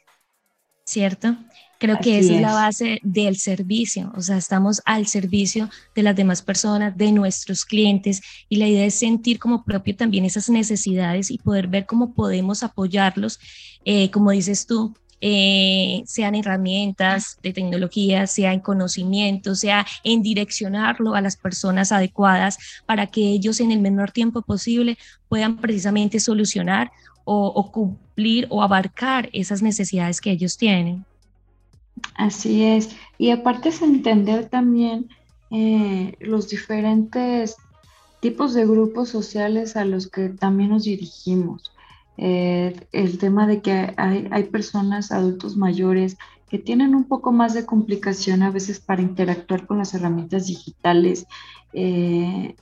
¿cierto? 0.85 1.37
Creo 1.85 1.99
que 1.99 2.19
esa 2.19 2.35
es. 2.35 2.41
la 2.41 2.55
base 2.55 2.99
del 3.03 3.37
servicio, 3.37 4.11
o 4.17 4.23
sea, 4.23 4.38
estamos 4.38 4.81
al 4.87 5.07
servicio 5.07 5.69
de 5.95 6.03
las 6.03 6.17
demás 6.17 6.41
personas, 6.41 6.97
de 6.97 7.12
nuestros 7.12 7.64
clientes 7.64 8.23
y 8.49 8.57
la 8.57 8.67
idea 8.67 8.87
es 8.87 8.95
sentir 8.95 9.38
como 9.38 9.64
propio 9.64 9.95
también 9.95 10.25
esas 10.25 10.49
necesidades 10.49 11.31
y 11.31 11.38
poder 11.38 11.69
ver 11.69 11.85
cómo 11.85 12.14
podemos 12.14 12.62
apoyarlos, 12.62 13.38
eh, 13.85 14.11
como 14.11 14.31
dices 14.31 14.67
tú, 14.67 14.95
eh, 15.21 16.03
sean 16.07 16.35
herramientas 16.35 17.38
de 17.43 17.53
tecnología, 17.53 18.26
sea 18.26 18.53
en 18.53 18.61
conocimiento, 18.61 19.55
sea 19.55 19.87
en 20.05 20.23
direccionarlo 20.23 21.14
a 21.14 21.21
las 21.21 21.37
personas 21.37 21.93
adecuadas 21.93 22.59
para 22.87 23.07
que 23.07 23.23
ellos 23.23 23.61
en 23.61 23.73
el 23.73 23.81
menor 23.81 24.11
tiempo 24.11 24.43
posible 24.43 24.99
puedan 25.29 25.59
precisamente 25.59 26.19
solucionar 26.19 26.93
o, 27.25 27.47
o 27.47 27.71
cumplir 27.73 28.47
o 28.50 28.62
abarcar 28.62 29.29
esas 29.33 29.62
necesidades 29.62 30.21
que 30.21 30.31
ellos 30.31 30.57
tienen. 30.57 31.05
Así 32.15 32.65
es. 32.65 32.97
Y 33.19 33.31
aparte 33.31 33.69
es 33.69 33.83
entender 33.83 34.49
también 34.49 35.09
eh, 35.51 36.17
los 36.21 36.49
diferentes 36.49 37.57
tipos 38.21 38.55
de 38.55 38.67
grupos 38.67 39.09
sociales 39.09 39.77
a 39.77 39.85
los 39.85 40.09
que 40.09 40.31
también 40.31 40.71
nos 40.71 40.85
dirigimos. 40.85 41.73
Eh, 42.17 42.75
el 42.93 43.19
tema 43.19 43.47
de 43.47 43.61
que 43.61 43.93
hay, 43.97 44.45
personas, 44.45 45.13
adultos 45.13 45.57
mayores, 45.57 46.17
que 46.49 46.59
tienen 46.59 46.95
un 46.95 47.05
poco 47.05 47.33
más 47.33 47.55
de 47.55 47.67
complicación 47.67 48.43
a 48.43 48.51
veces 48.51 48.81
para 48.81 49.03
interactuar 49.03 49.67
con 49.67 49.79
las 49.79 49.95
herramientas 49.95 50.47
digitales. 50.47 51.27
Eh, 51.73 52.55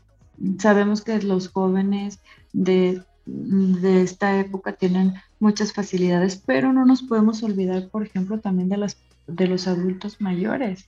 sabemos 0.58 1.02
que 1.02 1.20
los 1.22 1.48
jóvenes 1.48 2.20
de, 2.52 3.02
de 3.26 4.02
esta 4.02 4.40
época 4.40 4.72
tienen 4.72 5.14
muchas 5.38 5.72
facilidades, 5.72 6.42
pero 6.44 6.72
no 6.72 6.84
nos 6.86 7.02
podemos 7.02 7.42
olvidar, 7.42 7.88
por 7.88 8.04
ejemplo, 8.04 8.40
también 8.40 8.68
de 8.68 8.78
las 8.78 8.96
de 9.26 9.46
los 9.46 9.66
adultos 9.66 10.20
mayores, 10.20 10.86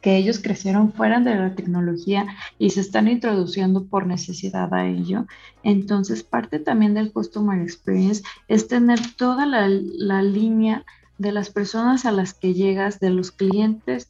que 0.00 0.16
ellos 0.16 0.38
crecieron 0.38 0.92
fuera 0.92 1.20
de 1.20 1.34
la 1.34 1.54
tecnología 1.54 2.26
y 2.58 2.70
se 2.70 2.80
están 2.80 3.08
introduciendo 3.08 3.86
por 3.86 4.06
necesidad 4.06 4.72
a 4.72 4.86
ello. 4.86 5.26
Entonces, 5.62 6.22
parte 6.22 6.60
también 6.60 6.94
del 6.94 7.12
Customer 7.12 7.60
Experience 7.60 8.22
es 8.46 8.68
tener 8.68 9.00
toda 9.16 9.44
la, 9.44 10.22
línea 10.22 10.84
de 11.18 11.32
las 11.32 11.50
personas 11.50 12.04
a 12.04 12.12
las 12.12 12.32
que 12.32 12.54
llegas, 12.54 13.00
de 13.00 13.10
los 13.10 13.32
clientes 13.32 14.08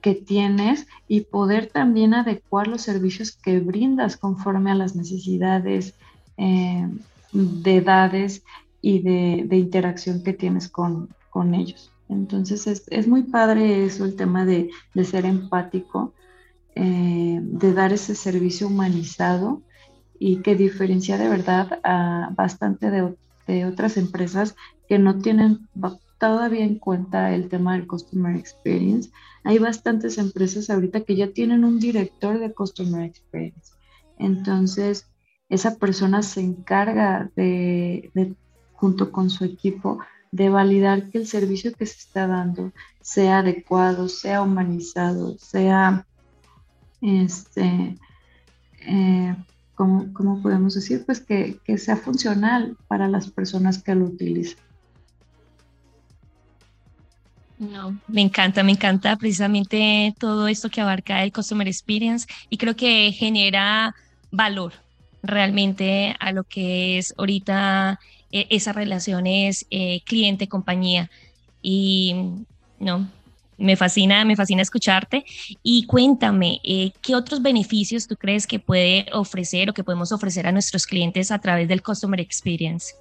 que 0.00 0.14
tienes 0.14 0.86
y 1.08 1.22
poder 1.22 1.66
también 1.66 2.14
adecuar 2.14 2.68
los 2.68 2.82
servicios 2.82 3.32
que 3.32 3.60
brindas 3.60 4.16
conforme 4.16 4.70
a 4.70 4.76
las 4.76 4.94
necesidades 4.96 5.94
eh, 6.38 6.88
de 7.32 7.76
edades 7.76 8.44
y 8.80 9.00
de, 9.00 9.56
interacción 9.56 10.22
que 10.22 10.32
tienes 10.32 10.68
con 10.68 11.08
ellos. 11.54 11.90
Entonces 12.08 12.66
es, 12.66 13.08
muy 13.08 13.24
padre 13.24 13.84
eso, 13.84 14.04
el 14.04 14.16
tema 14.16 14.44
de, 14.44 14.70
ser 15.04 15.26
empático, 15.26 16.14
eh, 16.74 17.40
de 17.42 17.72
dar 17.72 17.92
ese 17.92 18.14
servicio 18.14 18.66
humanizado 18.66 19.62
y 20.18 20.42
que 20.42 20.56
diferencia 20.56 21.18
de 21.18 21.28
verdad 21.28 21.80
a 21.84 22.30
bastante 22.34 22.90
de, 22.90 23.64
otras 23.64 23.96
empresas 23.96 24.56
que 24.88 24.98
no 24.98 25.20
tienen 25.20 25.68
todavía 26.18 26.64
en 26.64 26.78
cuenta 26.78 27.34
el 27.34 27.48
tema 27.48 27.74
del 27.74 27.86
Customer 27.86 28.36
Experience. 28.36 29.10
Hay 29.42 29.58
bastantes 29.58 30.18
empresas 30.18 30.68
ahorita 30.68 31.00
que 31.02 31.16
ya 31.16 31.28
tienen 31.28 31.64
un 31.64 31.78
director 31.78 32.38
de 32.38 32.52
Customer 32.52 33.04
Experience. 33.04 33.72
Entonces, 34.18 35.06
esa 35.48 35.76
persona 35.76 36.22
se 36.22 36.42
encarga 36.42 37.30
de 37.36 38.10
junto 38.78 39.10
con 39.10 39.28
su 39.28 39.44
equipo, 39.44 39.98
de 40.30 40.48
validar 40.48 41.10
que 41.10 41.18
el 41.18 41.26
servicio 41.26 41.72
que 41.72 41.86
se 41.86 41.98
está 41.98 42.26
dando 42.26 42.72
sea 43.00 43.38
adecuado, 43.38 44.08
sea 44.08 44.42
humanizado, 44.42 45.38
sea, 45.38 46.06
este, 47.00 47.96
eh, 48.80 49.36
¿cómo, 49.74 50.42
podemos 50.42 50.74
decir? 50.74 51.04
Pues 51.06 51.20
que, 51.20 51.58
sea 51.78 51.96
funcional 51.96 52.76
para 52.88 53.08
las 53.08 53.30
personas 53.30 53.82
que 53.82 53.94
lo 53.94 54.06
utilizan. 54.06 54.58
No, 57.58 57.98
me 58.06 58.20
encanta, 58.20 58.62
me 58.62 58.72
encanta 58.72 59.16
precisamente 59.16 60.14
todo 60.18 60.46
esto 60.46 60.68
que 60.68 60.80
abarca 60.80 61.24
el 61.24 61.32
Customer 61.32 61.66
Experience 61.66 62.26
y 62.50 62.56
creo 62.56 62.76
que 62.76 63.10
genera 63.10 63.96
valor 64.30 64.74
realmente 65.22 66.14
a 66.20 66.30
lo 66.30 66.44
que 66.44 66.98
es 66.98 67.14
ahorita 67.18 67.98
e-, 68.32 68.46
esas 68.50 68.74
relaciones 68.74 69.66
eh, 69.70 70.00
cliente-compañía. 70.04 71.10
Y 71.62 72.14
no, 72.78 73.08
me 73.58 73.76
fascina, 73.76 74.24
me 74.24 74.36
fascina 74.36 74.62
escucharte. 74.62 75.24
Y 75.62 75.86
cuéntame, 75.86 76.60
eh, 76.64 76.92
¿qué 77.02 77.14
otros 77.14 77.42
beneficios 77.42 78.06
tú 78.06 78.16
crees 78.16 78.46
que 78.46 78.58
puede 78.58 79.06
ofrecer 79.12 79.68
o 79.68 79.74
que 79.74 79.84
podemos 79.84 80.12
ofrecer 80.12 80.46
a 80.46 80.52
nuestros 80.52 80.86
clientes 80.86 81.30
a 81.30 81.40
través 81.40 81.68
del 81.68 81.82
Customer 81.82 82.20
Experience? 82.20 82.94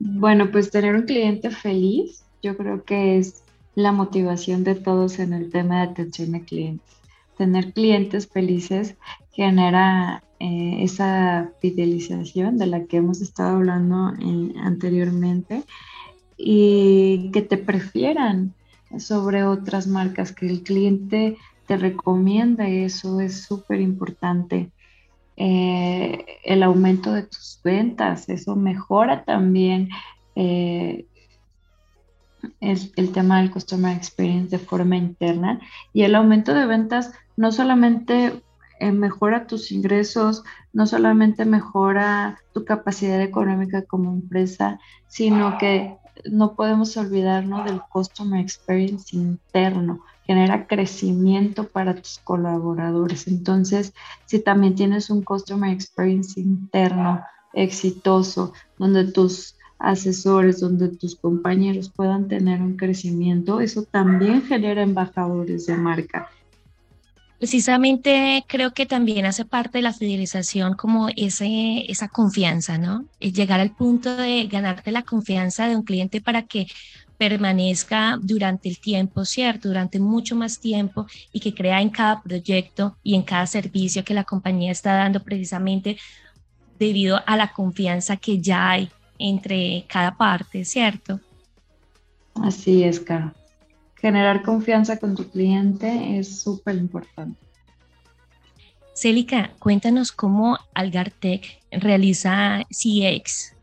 Bueno, 0.00 0.50
pues 0.50 0.70
tener 0.70 0.94
un 0.96 1.02
cliente 1.02 1.50
feliz, 1.50 2.24
yo 2.42 2.56
creo 2.56 2.84
que 2.84 3.18
es 3.18 3.44
la 3.76 3.92
motivación 3.92 4.64
de 4.64 4.74
todos 4.74 5.18
en 5.18 5.32
el 5.32 5.50
tema 5.50 5.76
de 5.76 5.92
atención 5.92 6.34
a 6.34 6.40
clientes. 6.40 6.96
Tener 7.38 7.72
clientes 7.72 8.28
felices 8.28 8.96
genera 9.32 10.22
eh, 10.44 10.82
esa 10.82 11.52
fidelización 11.62 12.58
de 12.58 12.66
la 12.66 12.84
que 12.84 12.98
hemos 12.98 13.22
estado 13.22 13.56
hablando 13.56 14.12
eh, 14.20 14.52
anteriormente 14.60 15.62
y 16.36 17.30
que 17.32 17.40
te 17.40 17.56
prefieran 17.56 18.52
sobre 18.98 19.44
otras 19.44 19.86
marcas, 19.86 20.32
que 20.32 20.46
el 20.46 20.62
cliente 20.62 21.38
te 21.66 21.78
recomienda, 21.78 22.68
eso 22.68 23.20
es 23.20 23.42
súper 23.42 23.80
importante. 23.80 24.70
Eh, 25.38 26.26
el 26.44 26.62
aumento 26.62 27.14
de 27.14 27.22
tus 27.22 27.58
ventas, 27.64 28.28
eso 28.28 28.54
mejora 28.54 29.24
también 29.24 29.88
el, 30.34 31.06
el, 32.60 33.12
tema 33.12 33.40
del 33.40 33.50
Customer 33.50 33.96
Experience 33.96 34.54
de 34.54 34.62
forma 34.62 34.98
interna 34.98 35.60
y 35.94 36.02
el 36.02 36.14
aumento 36.14 36.52
de 36.52 36.66
ventas 36.66 37.12
no 37.38 37.50
solamente 37.50 38.43
eh, 38.80 38.92
mejora 38.92 39.46
tus 39.46 39.70
ingresos, 39.70 40.42
no 40.72 40.86
solamente 40.86 41.44
mejora 41.44 42.38
tu 42.52 42.64
capacidad 42.64 43.20
económica 43.20 43.82
como 43.82 44.12
empresa, 44.12 44.78
sino 45.06 45.58
que 45.58 45.96
no 46.30 46.54
podemos 46.54 46.96
olvidarnos 46.96 47.64
del 47.64 47.80
customer 47.82 48.40
experience 48.40 49.16
interno, 49.16 50.00
genera 50.26 50.66
crecimiento 50.66 51.68
para 51.68 51.94
tus 51.94 52.18
colaboradores. 52.18 53.26
Entonces, 53.26 53.92
si 54.26 54.40
también 54.40 54.74
tienes 54.74 55.10
un 55.10 55.22
customer 55.22 55.72
experience 55.72 56.40
interno 56.40 57.22
exitoso, 57.52 58.52
donde 58.78 59.04
tus 59.12 59.56
asesores, 59.78 60.60
donde 60.60 60.88
tus 60.88 61.16
compañeros 61.16 61.90
puedan 61.94 62.26
tener 62.28 62.62
un 62.62 62.76
crecimiento, 62.76 63.60
eso 63.60 63.82
también 63.82 64.42
genera 64.42 64.82
embajadores 64.82 65.66
de 65.66 65.76
marca 65.76 66.28
Precisamente 67.38 68.44
creo 68.46 68.72
que 68.72 68.86
también 68.86 69.26
hace 69.26 69.44
parte 69.44 69.78
de 69.78 69.82
la 69.82 69.92
fidelización 69.92 70.74
como 70.74 71.08
ese, 71.16 71.84
esa 71.90 72.08
confianza, 72.08 72.78
¿no? 72.78 73.04
Es 73.20 73.32
llegar 73.32 73.60
al 73.60 73.74
punto 73.74 74.16
de 74.16 74.46
ganarte 74.46 74.92
la 74.92 75.02
confianza 75.02 75.68
de 75.68 75.76
un 75.76 75.82
cliente 75.82 76.20
para 76.20 76.42
que 76.42 76.66
permanezca 77.18 78.18
durante 78.20 78.68
el 78.68 78.78
tiempo, 78.78 79.24
¿cierto? 79.24 79.68
Durante 79.68 79.98
mucho 79.98 80.36
más 80.36 80.60
tiempo 80.60 81.06
y 81.32 81.40
que 81.40 81.54
crea 81.54 81.80
en 81.80 81.90
cada 81.90 82.22
proyecto 82.22 82.96
y 83.02 83.14
en 83.14 83.22
cada 83.22 83.46
servicio 83.46 84.04
que 84.04 84.14
la 84.14 84.24
compañía 84.24 84.72
está 84.72 84.94
dando 84.94 85.22
precisamente 85.22 85.96
debido 86.78 87.20
a 87.26 87.36
la 87.36 87.52
confianza 87.52 88.16
que 88.16 88.40
ya 88.40 88.70
hay 88.70 88.90
entre 89.18 89.84
cada 89.88 90.16
parte, 90.16 90.64
¿cierto? 90.64 91.20
Así 92.34 92.84
es, 92.84 93.00
Caro 93.00 93.32
generar 94.04 94.42
confianza 94.42 94.98
con 94.98 95.14
tu 95.14 95.30
cliente 95.30 96.18
es 96.18 96.42
súper 96.42 96.74
importante. 96.74 97.40
Célica, 98.92 99.52
cuéntanos 99.58 100.12
cómo 100.12 100.58
Algartec 100.74 101.62
realiza 101.70 102.64
CX. 102.68 103.54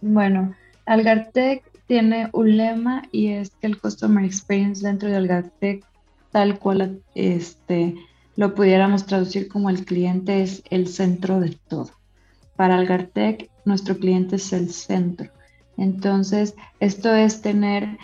Bueno, 0.00 0.54
Algartec 0.86 1.62
tiene 1.86 2.30
un 2.32 2.56
lema 2.56 3.02
y 3.12 3.32
es 3.32 3.50
que 3.50 3.66
el 3.66 3.78
Customer 3.78 4.24
Experience 4.24 4.82
dentro 4.82 5.10
de 5.10 5.16
Algartec, 5.16 5.84
tal 6.32 6.58
cual 6.58 7.02
este, 7.14 7.96
lo 8.36 8.54
pudiéramos 8.54 9.04
traducir 9.04 9.46
como 9.46 9.68
el 9.68 9.84
cliente 9.84 10.40
es 10.40 10.62
el 10.70 10.88
centro 10.88 11.38
de 11.38 11.50
todo. 11.68 11.90
Para 12.56 12.76
Algartec, 12.76 13.50
nuestro 13.66 13.98
cliente 13.98 14.36
es 14.36 14.54
el 14.54 14.70
centro 14.70 15.30
Entonces, 15.76 16.54
esto 16.80 17.14
es 17.14 17.42
tener 17.42 17.98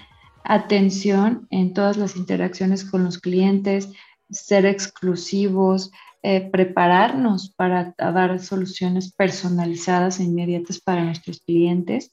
atención 0.49 1.47
en 1.51 1.75
todas 1.75 1.97
las 1.97 2.17
interacciones 2.17 2.85
con 2.85 3.05
los 3.05 3.19
clientes, 3.19 3.91
ser 4.31 4.65
exclusivos, 4.65 5.91
eh, 6.23 6.49
prepararnos 6.51 7.51
para 7.51 7.95
dar 7.99 8.39
soluciones 8.41 9.13
personalizadas 9.13 10.19
e 10.19 10.25
inmediatas 10.25 10.81
para 10.81 11.05
nuestros 11.05 11.41
clientes 11.41 12.13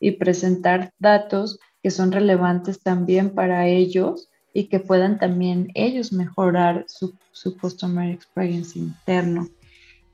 y 0.00 0.12
presentar 0.12 0.92
datos 0.98 1.58
que 1.82 1.90
son 1.90 2.12
relevantes 2.12 2.80
también 2.80 3.30
para 3.34 3.66
ellos 3.66 4.28
y 4.52 4.64
que 4.64 4.80
puedan 4.80 5.18
también 5.18 5.70
ellos 5.74 6.12
mejorar 6.12 6.84
su, 6.88 7.14
su 7.32 7.56
customer 7.56 8.10
experience 8.10 8.78
interno. 8.78 9.48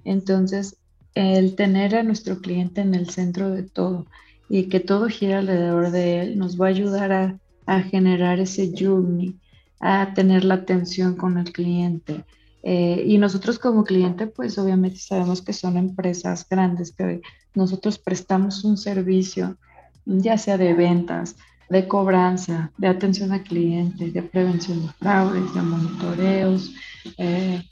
Entonces, 0.04 0.76
el 1.14 1.54
tener 1.54 1.94
a 1.94 2.02
nuestro 2.02 2.40
cliente 2.40 2.80
en 2.80 2.94
el 2.94 3.10
centro 3.10 3.50
de 3.50 3.62
todo 3.62 4.06
y 4.52 4.64
que 4.64 4.80
todo 4.80 5.08
gira 5.08 5.38
alrededor 5.38 5.92
de 5.92 6.20
él 6.20 6.38
nos 6.38 6.60
va 6.60 6.66
a 6.66 6.68
ayudar 6.68 7.10
a, 7.10 7.38
a 7.64 7.80
generar 7.80 8.38
ese 8.38 8.70
journey, 8.78 9.34
a 9.80 10.12
tener 10.12 10.44
la 10.44 10.56
atención 10.56 11.16
con 11.16 11.38
el 11.38 11.50
cliente. 11.52 12.26
Eh, 12.62 13.02
y 13.06 13.16
nosotros 13.16 13.58
como 13.58 13.82
cliente, 13.82 14.26
pues 14.26 14.58
obviamente 14.58 14.98
sabemos 14.98 15.40
que 15.40 15.54
son 15.54 15.78
empresas 15.78 16.46
grandes, 16.46 16.92
que 16.92 17.22
nosotros 17.54 17.98
prestamos 17.98 18.62
un 18.62 18.76
servicio, 18.76 19.56
ya 20.04 20.36
sea 20.36 20.58
de 20.58 20.74
ventas, 20.74 21.36
de 21.70 21.88
cobranza, 21.88 22.72
de 22.76 22.88
atención 22.88 23.32
al 23.32 23.44
cliente, 23.44 24.10
de 24.10 24.22
prevención 24.22 24.82
de 24.82 24.92
fraudes, 24.92 25.54
de 25.54 25.62
monitoreos, 25.62 26.74
eh, 27.16 27.62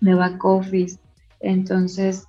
de 0.00 0.14
back 0.14 0.42
office. 0.42 0.98
Entonces, 1.40 2.26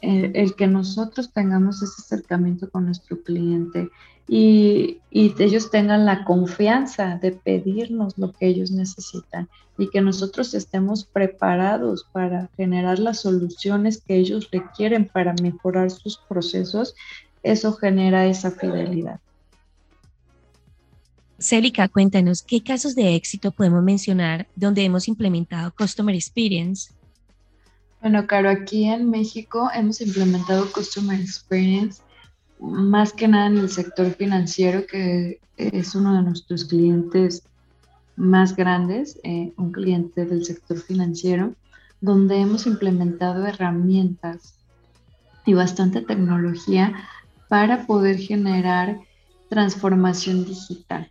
el, 0.00 0.54
que 0.54 0.66
nosotros 0.66 1.32
tengamos 1.32 1.82
ese 1.82 2.02
acercamiento 2.02 2.70
con 2.70 2.86
nuestro 2.86 3.22
cliente 3.22 3.88
y, 4.26 4.98
y, 5.10 5.34
ellos 5.38 5.70
tengan 5.70 6.04
la 6.04 6.24
confianza 6.24 7.18
de 7.20 7.32
pedirnos 7.32 8.18
lo 8.18 8.32
que 8.32 8.46
ellos 8.46 8.70
necesitan 8.70 9.48
y 9.78 9.88
que 9.88 10.00
nosotros 10.00 10.52
estemos 10.54 11.04
preparados 11.04 12.06
para 12.12 12.50
generar 12.56 12.98
las 12.98 13.20
soluciones 13.20 14.02
que 14.02 14.16
ellos 14.16 14.48
requieren 14.50 15.06
para 15.06 15.34
mejorar 15.40 15.90
sus 15.90 16.18
procesos, 16.28 16.94
eso 17.42 17.72
genera 17.72 18.26
esa 18.26 18.50
fidelidad. 18.50 19.20
Célica, 21.40 21.86
cuéntanos, 21.88 22.42
¿qué 22.42 22.62
casos 22.64 22.96
de 22.96 23.14
éxito 23.14 23.52
podemos 23.52 23.82
mencionar 23.82 24.48
donde 24.56 24.82
hemos 24.82 25.06
implementado 25.06 25.72
Customer 25.72 26.14
Experience 26.14 26.92
bueno, 28.00 28.26
Caro, 28.26 28.48
aquí 28.50 28.84
en 28.84 29.10
México 29.10 29.70
hemos 29.74 30.00
implementado 30.00 30.70
Customer 30.72 31.18
Experience 31.20 32.02
más 32.60 33.12
que 33.12 33.28
nada 33.28 33.46
en 33.46 33.58
el 33.58 33.70
sector 33.70 34.10
financiero, 34.14 34.86
que 34.86 35.40
es 35.56 35.94
uno 35.94 36.14
de 36.16 36.22
nuestros 36.22 36.64
clientes 36.64 37.44
más 38.16 38.56
grandes, 38.56 39.18
eh, 39.22 39.52
un 39.56 39.72
cliente 39.72 40.26
del 40.26 40.44
sector 40.44 40.78
financiero, 40.78 41.54
donde 42.00 42.40
hemos 42.40 42.66
implementado 42.66 43.46
herramientas 43.46 44.58
y 45.46 45.54
bastante 45.54 46.00
tecnología 46.02 46.94
para 47.48 47.86
poder 47.86 48.18
generar 48.18 49.00
transformación 49.48 50.44
digital. 50.44 51.10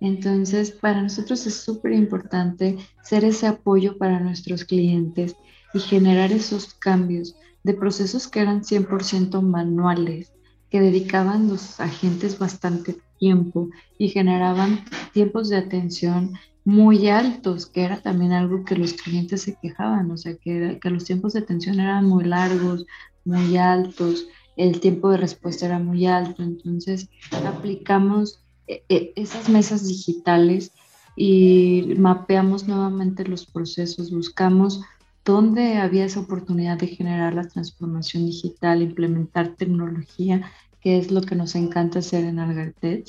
Entonces, 0.00 0.70
para 0.70 1.02
nosotros 1.02 1.46
es 1.46 1.54
súper 1.54 1.92
importante 1.92 2.78
ser 3.02 3.24
ese 3.24 3.46
apoyo 3.46 3.96
para 3.98 4.20
nuestros 4.20 4.64
clientes 4.64 5.36
y 5.74 5.80
generar 5.80 6.32
esos 6.32 6.72
cambios 6.74 7.36
de 7.64 7.74
procesos 7.74 8.28
que 8.28 8.40
eran 8.40 8.62
100% 8.62 9.42
manuales, 9.42 10.32
que 10.70 10.80
dedicaban 10.80 11.48
los 11.48 11.80
agentes 11.80 12.38
bastante 12.38 12.96
tiempo 13.18 13.68
y 13.98 14.08
generaban 14.08 14.84
tiempos 15.12 15.48
de 15.48 15.56
atención 15.56 16.32
muy 16.64 17.08
altos, 17.08 17.66
que 17.66 17.82
era 17.82 18.00
también 18.00 18.32
algo 18.32 18.64
que 18.64 18.76
los 18.76 18.94
clientes 18.94 19.42
se 19.42 19.56
quejaban, 19.60 20.10
o 20.10 20.16
sea, 20.16 20.34
que, 20.36 20.78
que 20.80 20.90
los 20.90 21.04
tiempos 21.04 21.34
de 21.34 21.40
atención 21.40 21.78
eran 21.78 22.06
muy 22.06 22.24
largos, 22.24 22.86
muy 23.24 23.56
altos, 23.56 24.26
el 24.56 24.80
tiempo 24.80 25.10
de 25.10 25.18
respuesta 25.18 25.66
era 25.66 25.78
muy 25.78 26.06
alto, 26.06 26.42
entonces 26.42 27.08
aplicamos 27.46 28.40
eh, 28.66 28.82
eh, 28.88 29.12
esas 29.16 29.48
mesas 29.48 29.86
digitales 29.86 30.72
y 31.16 31.94
mapeamos 31.98 32.66
nuevamente 32.66 33.24
los 33.24 33.46
procesos, 33.46 34.10
buscamos 34.10 34.80
dónde 35.24 35.78
había 35.78 36.04
esa 36.04 36.20
oportunidad 36.20 36.78
de 36.78 36.88
generar 36.88 37.34
la 37.34 37.48
transformación 37.48 38.26
digital, 38.26 38.82
implementar 38.82 39.56
tecnología, 39.56 40.50
que 40.80 40.98
es 40.98 41.10
lo 41.10 41.22
que 41.22 41.34
nos 41.34 41.54
encanta 41.54 42.00
hacer 42.00 42.24
en 42.24 42.38
Algartech. 42.38 43.06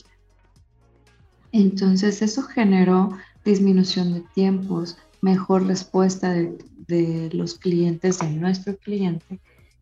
Entonces 1.51 2.21
eso 2.21 2.43
generó 2.43 3.09
disminución 3.43 4.13
de 4.13 4.23
tiempos, 4.33 4.97
mejor 5.21 5.67
respuesta 5.67 6.31
de, 6.31 7.29
los 7.33 7.55
clientes, 7.55 8.19
de 8.19 8.29
nuestro 8.31 8.77
cliente, 8.77 9.39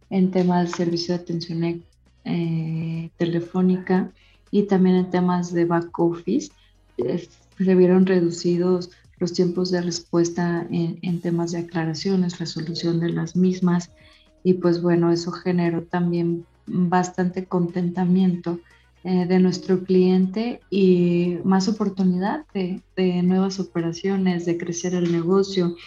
en 0.09 0.31
temas 0.31 0.71
de 0.71 0.77
servicio 0.77 1.15
de 1.15 1.23
atención 1.23 1.83
eh, 2.25 3.11
telefónica 3.17 4.11
y 4.51 4.63
también 4.63 4.95
en 4.97 5.09
temas 5.09 5.53
de 5.53 5.65
back 5.65 5.97
office. 5.99 6.51
Eh, 6.97 7.27
se 7.57 7.75
vieron 7.75 8.05
reducidos 8.05 8.91
los 9.23 9.31
tiempos 9.31 9.71
de 9.71 9.81
respuesta 9.81 10.67
en, 10.69 11.21
temas 11.21 11.53
de 11.53 11.59
aclaraciones, 11.59 12.39
resolución 12.39 12.99
de 12.99 13.07
las 13.09 13.37
mismas 13.37 13.89
y 14.43 14.55
pues 14.55 14.81
bueno, 14.81 15.13
eso 15.13 15.31
generó 15.31 15.83
también 15.83 16.45
bastante 16.67 17.45
contentamiento 17.45 18.59
eh, 19.05 19.25
de 19.25 19.39
nuestro 19.39 19.85
cliente 19.85 20.59
y 20.69 21.37
más 21.45 21.69
oportunidad 21.69 22.45
de, 22.53 22.81
de, 22.97 23.23
nuevas 23.23 23.61
operaciones, 23.61 24.45
de 24.45 24.57
crecer 24.57 24.93
el 24.93 25.13
negocio. 25.13 25.77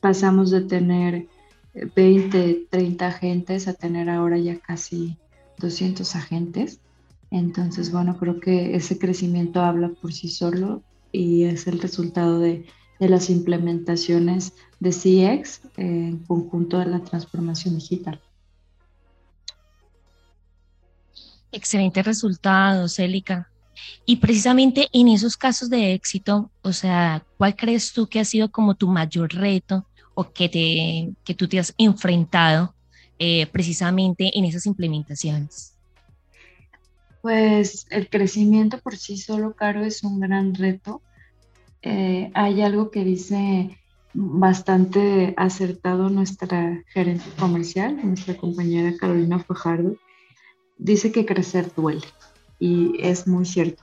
Pasamos 0.00 0.50
de 0.50 0.62
tener 0.62 1.26
20, 1.94 2.68
30 2.70 3.06
agentes 3.06 3.68
a 3.68 3.74
tener 3.74 4.08
ahora 4.08 4.38
ya 4.38 4.58
casi 4.60 5.18
200 5.58 6.16
agentes. 6.16 6.80
Entonces, 7.30 7.92
bueno, 7.92 8.16
creo 8.16 8.40
que 8.40 8.74
ese 8.76 8.98
crecimiento 8.98 9.60
habla 9.60 9.90
por 9.90 10.14
sí 10.14 10.30
solo 10.30 10.82
y 11.12 11.44
es 11.44 11.66
el 11.66 11.80
resultado 11.80 12.38
de, 12.38 12.64
de 12.98 13.08
las 13.08 13.30
implementaciones 13.30 14.54
de 14.80 14.90
CX 14.90 15.60
en 15.76 16.18
conjunto 16.18 16.78
de 16.78 16.86
la 16.86 17.00
transformación 17.00 17.76
digital. 17.76 18.20
Excelente 21.52 22.02
resultado, 22.02 22.88
Célica. 22.88 23.50
Y 24.04 24.16
precisamente 24.16 24.88
en 24.92 25.08
esos 25.08 25.36
casos 25.36 25.70
de 25.70 25.94
éxito, 25.94 26.50
o 26.62 26.72
sea, 26.72 27.24
¿cuál 27.36 27.56
crees 27.56 27.92
tú 27.92 28.08
que 28.08 28.20
ha 28.20 28.24
sido 28.24 28.50
como 28.50 28.74
tu 28.74 28.88
mayor 28.88 29.32
reto 29.32 29.86
o 30.14 30.32
que, 30.32 30.48
te, 30.48 31.10
que 31.24 31.34
tú 31.34 31.48
te 31.48 31.58
has 31.58 31.74
enfrentado 31.78 32.74
eh, 33.18 33.46
precisamente 33.46 34.36
en 34.36 34.44
esas 34.44 34.66
implementaciones? 34.66 35.74
Pues 37.22 37.86
el 37.90 38.08
crecimiento 38.08 38.78
por 38.78 38.96
sí 38.96 39.16
solo, 39.16 39.54
Caro, 39.54 39.84
es 39.84 40.02
un 40.04 40.20
gran 40.20 40.54
reto 40.54 41.02
eh, 41.82 42.30
hay 42.34 42.62
algo 42.62 42.90
que 42.90 43.04
dice 43.04 43.78
bastante 44.14 45.34
acertado 45.36 46.08
nuestra 46.08 46.82
gerente 46.88 47.26
comercial, 47.38 47.98
nuestra 48.04 48.36
compañera 48.36 48.96
Carolina 48.96 49.38
Fajardo. 49.38 49.96
Dice 50.76 51.12
que 51.12 51.26
crecer 51.26 51.72
duele 51.74 52.06
y 52.58 52.94
es 53.00 53.26
muy 53.26 53.44
cierto. 53.44 53.82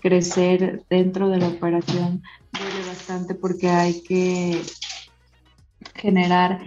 Crecer 0.00 0.84
dentro 0.88 1.28
de 1.28 1.38
la 1.38 1.48
operación 1.48 2.22
duele 2.52 2.86
bastante 2.86 3.34
porque 3.34 3.68
hay 3.68 4.02
que 4.02 4.62
generar 5.94 6.60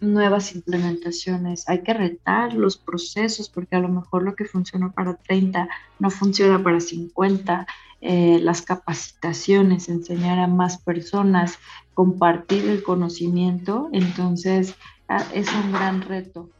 nuevas 0.00 0.54
implementaciones, 0.54 1.68
hay 1.68 1.82
que 1.82 1.94
retar 1.94 2.52
los 2.52 2.76
procesos 2.76 3.48
porque 3.48 3.76
a 3.76 3.80
lo 3.80 3.88
mejor 3.88 4.22
lo 4.22 4.34
que 4.34 4.44
funciona 4.44 4.92
para 4.92 5.16
30 5.16 5.68
no 5.98 6.10
funciona 6.10 6.62
para 6.62 6.80
50, 6.80 7.66
eh, 8.06 8.38
las 8.42 8.60
capacitaciones, 8.60 9.88
enseñar 9.88 10.38
a 10.38 10.46
más 10.46 10.76
personas, 10.76 11.58
compartir 11.94 12.68
el 12.68 12.82
conocimiento, 12.82 13.88
entonces 13.94 14.74
ah, 15.08 15.24
es 15.32 15.50
un 15.54 15.72
gran 15.72 16.02
reto. 16.02 16.50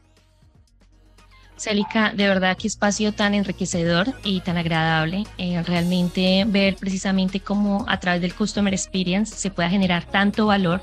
Célica, 1.55 2.11
de 2.13 2.27
verdad 2.27 2.57
qué 2.59 2.67
espacio 2.67 3.13
tan 3.13 3.35
enriquecedor 3.35 4.07
y 4.23 4.41
tan 4.41 4.57
agradable. 4.57 5.25
Eh, 5.37 5.61
realmente 5.61 6.45
ver 6.47 6.77
precisamente 6.77 7.39
cómo 7.39 7.85
a 7.87 7.99
través 7.99 8.23
del 8.23 8.33
Customer 8.33 8.73
Experience 8.73 9.35
se 9.35 9.51
pueda 9.51 9.69
generar 9.69 10.03
tanto 10.03 10.47
valor 10.47 10.81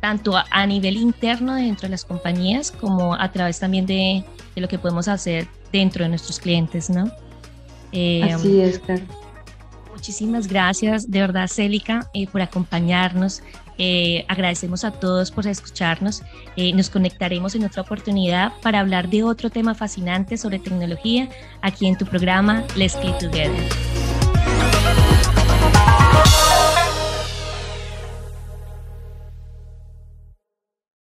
tanto 0.00 0.34
a, 0.36 0.66
nivel 0.66 0.98
interno 0.98 1.54
dentro 1.54 1.86
de 1.86 1.92
las 1.92 2.04
compañías 2.04 2.70
como 2.72 3.14
a 3.14 3.32
través 3.32 3.58
también 3.58 3.86
de, 3.86 4.22
lo 4.56 4.68
que 4.68 4.78
podemos 4.78 5.08
hacer 5.08 5.48
dentro 5.72 6.04
de 6.04 6.10
nuestros 6.10 6.38
clientes, 6.40 6.90
¿no? 6.90 7.10
Eh, 7.92 8.32
Así 8.32 8.60
es, 8.60 8.78
claro. 8.78 9.02
Muchísimas 10.00 10.46
gracias, 10.46 11.10
de 11.10 11.20
verdad, 11.20 11.46
Célica, 11.46 12.08
eh, 12.14 12.26
por 12.26 12.40
acompañarnos 12.40 13.42
Eh, 13.82 14.26
agradecemos 14.28 14.84
a 14.84 14.90
todos 14.90 15.30
por 15.30 15.46
escucharnos. 15.46 16.22
Eh, 16.54 16.74
nos 16.74 16.90
conectaremos 16.90 17.54
en 17.54 17.64
otra 17.64 17.80
oportunidad 17.80 18.52
para 18.60 18.80
hablar 18.80 19.08
de 19.08 19.22
otro 19.22 19.48
tema 19.48 19.74
fascinante 19.74 20.36
sobre 20.36 20.58
tecnología 20.58 21.30
aquí 21.62 21.86
en 21.86 21.96
tu 21.96 22.04
programa 22.04 22.62
Let's 22.76 22.98
Get 23.00 23.18
Together. 23.18 23.50